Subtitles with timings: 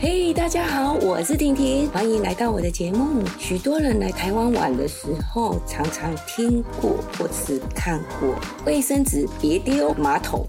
[0.00, 3.22] 嘿，大家好，我是婷婷，欢迎来到我的节目。
[3.38, 8.34] 许多人来台湾玩的时候，常常听过或是看过
[8.66, 10.44] 卫生纸别丢马桶。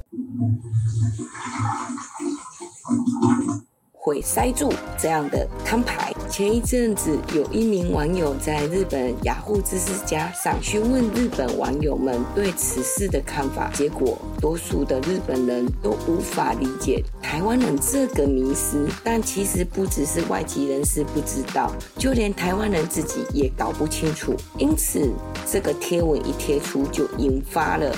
[3.91, 6.12] 会塞住这样的摊牌。
[6.34, 18.89] 前一阵子，有一名网友在日本雅虎知识家上询问日本网友们对此事的看法，结果多数的日本人都无法理解台湾人这个迷思。
[19.04, 24.34] 但其实不只是外籍人士不知道，就连台湾人自己也搞不清楚。
[24.57, 25.11] 因此，
[25.47, 27.95] 这个贴文一贴出，就引发了。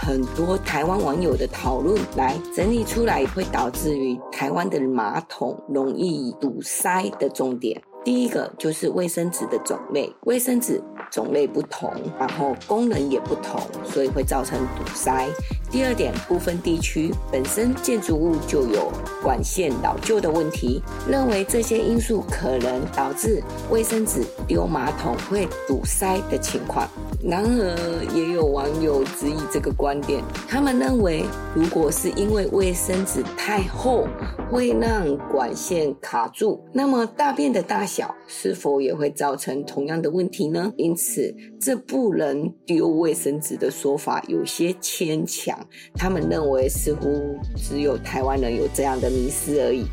[0.00, 7.82] 很多台湾网友的讨论来整理出来，会导致于台湾的马桶容易堵塞的重点。
[8.04, 10.80] 第一个就是卫生纸的种类，卫生纸
[11.10, 15.28] 种类不同，然后功能也不同，所以会造成堵塞。
[15.70, 18.90] 第二点，部分地区本身建筑物就有
[19.22, 26.88] 管线老旧的问题，认为这些因素可能导致卫生纸丢马桶会堵塞的情况。
[27.22, 30.22] 然而，也有网友质疑这个观点。
[30.48, 34.06] 他们认为，如果是因为卫生纸太厚，
[34.50, 40.72] 会让管线卡住，那么大便的大小是否也会造成同样的问题呢？
[40.76, 45.57] 因此，这不能丢卫生纸的说法有些牵强
[45.94, 49.84] 他们认为，似乎只有台湾人有这样的迷思而已。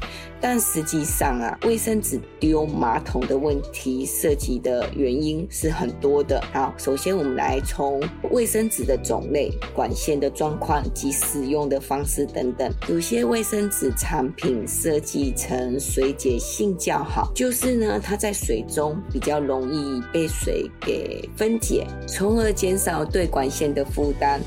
[0.41, 6.39] 但实际上啊，卫生纸丢马桶的问题涉及的原因是很多的。
[6.53, 7.99] 好，首先我们来从
[8.29, 12.71] 卫生纸的种类、管线的状况及使用的方式等等。
[12.87, 24.39] 有些卫生纸产品设计成水解性较好，就是呢，它在水中比较容易被水给分解，从而减少对管线的负担。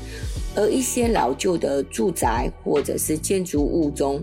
[0.55, 4.19] 而一些老旧的住宅或者是建筑物中，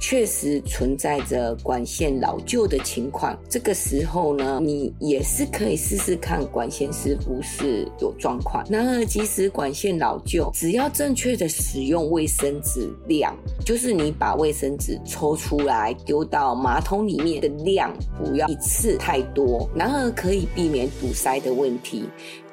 [0.00, 8.64] 确实存在着管线老旧的情况，这个时候呢，你也是可以试试看管线是不是有状况。
[8.68, 22.04] 然而，即使管线老旧，只要正确的使用卫生纸量，就是你把卫生纸抽出来丢到马桶里面的量，不要一次太多，然而可以避免堵塞的问题。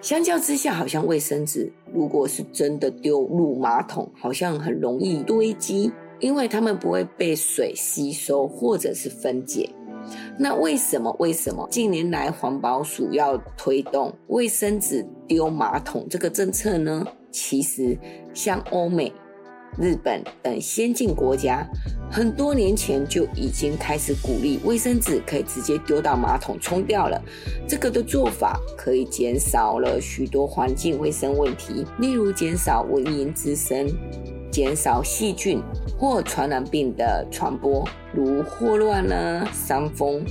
[0.01, 5.91] 相较之下，好像卫生纸如果是真的丢入马桶，好像很容易堆积。
[6.21, 9.69] 因为它们不会被水吸收或者是分解，
[10.37, 11.15] 那为什么？
[11.17, 17.05] 为什么近年来环保署要推动卫生纸丢马桶这个政策呢？
[17.31, 17.97] 其实，
[18.33, 19.13] 像欧美、
[19.77, 21.65] 日本等先进国家，
[22.11, 27.21] 很多年前就已经开始鼓励卫生纸可以直接丢到马桶冲掉了。
[27.67, 33.87] 这个的做法可以减少了许多环境卫生问题，例如减少蚊蝇滋生。
[34.51, 35.61] 减少细菌
[35.95, 40.25] 或传染病的传播，如霍乱呢、伤风、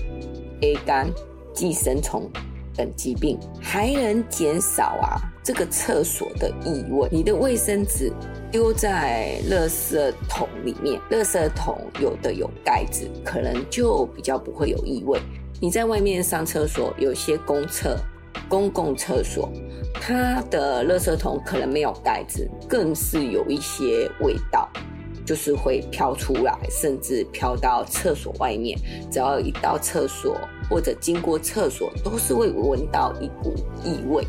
[0.61, 1.09] A 肝、
[1.55, 2.29] 寄生虫
[2.77, 7.09] 等疾病，还能减少啊这个厕所的异味。
[7.11, 8.13] 你的卫生纸
[8.53, 15.19] 丢在垃圾桶里面，垃圾桶有的有盖子，可能就比较不会有异味。
[15.59, 17.97] 你在外面上厕所，有些公厕。
[18.47, 19.51] 公共厕所，
[19.95, 24.69] 它的垃圾桶可能没有盖子，更是有一些味道，
[25.25, 28.79] 就是会飘出来，甚至飘到厕所外面。
[29.11, 30.37] 只要一到厕所
[30.69, 34.23] 或者经过厕所，都是会闻到一股异味。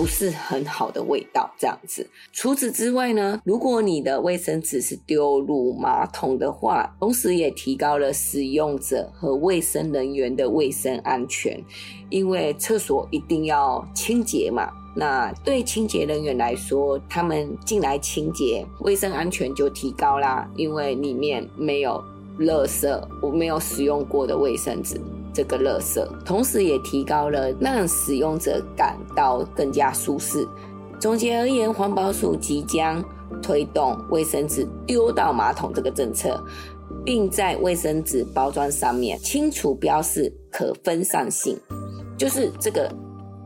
[0.00, 2.08] 不是很好的味道，这样子。
[2.32, 11.62] 除此之外呢，如果你的卫生纸是丢入马桶的话，同时也提高了使用者和卫生人员的卫生安全，
[12.08, 14.72] 因为厕所一定要清洁嘛。
[14.96, 22.02] 那对清洁人员来说，他们进来清洁，卫生安全就提高啦，因为里面没有
[22.38, 24.98] 垃圾，我没有使用过的卫生纸。
[25.32, 30.46] 这个垃圾，同时也提高了让使用者感到更加舒适。
[30.98, 33.02] 总结而言，环保署即将
[33.42, 36.42] 推动卫生纸丢到马桶这个政策，
[37.04, 41.58] 并在卫生纸包装上面清楚标示可分散性，
[42.18, 42.92] 就是这个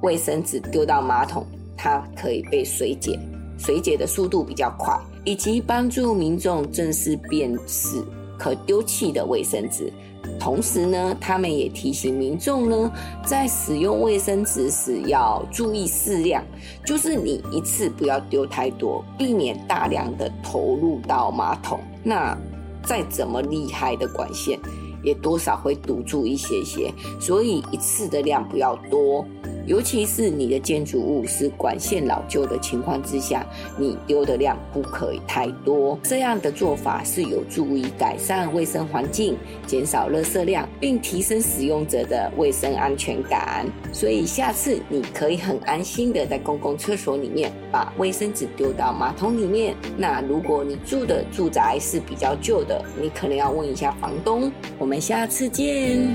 [0.03, 1.47] 卫生纸丢到马桶，
[1.77, 3.19] 它可以被水解，
[3.57, 8.03] 水解的速度比较快，以及帮助民众正式辨识
[8.39, 9.93] 可丢弃的卫生纸。
[10.41, 12.91] 同时呢，他们也提醒民众呢，
[13.27, 16.43] 在使用卫生纸时要注意适量，
[16.85, 21.79] 就是你一次不要丢太多，避免大量的投入到马桶。
[22.03, 22.37] 那
[22.83, 24.59] 再怎么厉害的管线，
[25.03, 26.91] 也多少会堵住一些些，
[27.21, 29.27] 所以一次的量不要多，
[29.67, 33.47] 尤其是你的建筑物是管线老旧的情况之下，
[33.79, 35.99] 你丢的量不可以太多。
[36.03, 43.67] 这样的做法是有助于改善卫生环境，减少垃圾量，并提升使用者的卫生安全感。
[43.93, 49.75] 所以下次你可以很安心的在公共厕所里面把卫生纸丢到马桶里面。
[49.97, 54.51] 那如果你住的住宅是比较旧的，你可能要问一下房东。
[54.79, 56.13] 我们下次见。